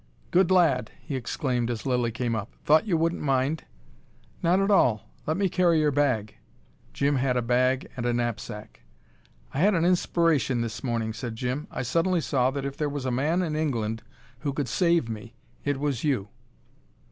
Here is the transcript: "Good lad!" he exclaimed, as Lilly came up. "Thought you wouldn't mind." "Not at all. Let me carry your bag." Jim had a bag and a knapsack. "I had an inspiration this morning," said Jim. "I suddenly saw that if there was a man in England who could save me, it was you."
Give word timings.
"Good 0.31 0.49
lad!" 0.49 0.89
he 0.99 1.15
exclaimed, 1.15 1.69
as 1.69 1.85
Lilly 1.85 2.09
came 2.09 2.33
up. 2.35 2.53
"Thought 2.65 2.87
you 2.87 2.97
wouldn't 2.97 3.21
mind." 3.21 3.65
"Not 4.41 4.59
at 4.59 4.71
all. 4.71 5.11
Let 5.27 5.37
me 5.37 5.47
carry 5.47 5.79
your 5.79 5.91
bag." 5.91 6.37
Jim 6.91 7.17
had 7.17 7.37
a 7.37 7.41
bag 7.43 7.87
and 7.95 8.07
a 8.07 8.11
knapsack. 8.11 8.81
"I 9.53 9.59
had 9.59 9.75
an 9.75 9.85
inspiration 9.85 10.61
this 10.61 10.83
morning," 10.83 11.13
said 11.13 11.35
Jim. 11.35 11.67
"I 11.69 11.83
suddenly 11.83 12.19
saw 12.19 12.49
that 12.49 12.65
if 12.65 12.75
there 12.77 12.89
was 12.89 13.05
a 13.05 13.11
man 13.11 13.43
in 13.43 13.55
England 13.55 14.01
who 14.39 14.53
could 14.53 14.67
save 14.67 15.07
me, 15.07 15.35
it 15.63 15.79
was 15.79 16.03
you." 16.03 16.29